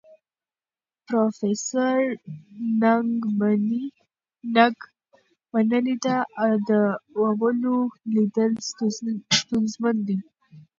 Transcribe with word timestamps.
پروفیسور 1.05 1.99
نګ 2.81 3.07
منلې 5.53 5.95
ده، 6.05 6.19
د 6.67 6.69
اولو 7.25 7.77
لیدل 8.13 8.51
ستونزمن 9.39 9.95
دي. 10.07 10.17